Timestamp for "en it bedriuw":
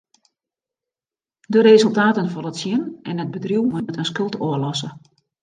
3.09-3.65